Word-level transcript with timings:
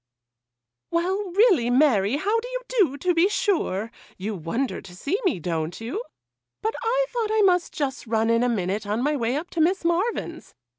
'Well, 0.89 1.31
really, 1.33 1.69
Mary, 1.69 2.17
how 2.17 2.39
do 2.39 2.47
you 2.47 2.61
do, 2.79 2.97
to 2.97 3.13
be 3.13 3.29
sure? 3.29 3.91
You 4.17 4.33
wonder 4.33 4.81
to 4.81 4.95
see 4.95 5.19
me, 5.25 5.39
don't 5.39 5.79
you? 5.79 6.01
but 6.63 6.73
I 6.83 7.05
thought 7.09 7.29
I 7.31 7.41
must 7.43 7.71
just 7.71 8.07
run 8.07 8.31
in 8.31 8.41
a 8.41 8.49
minute 8.49 8.87
on 8.87 9.03
my 9.03 9.15
way 9.15 9.35
up 9.35 9.51
to 9.51 9.61
Miss 9.61 9.85
Marvyn's. 9.85 10.55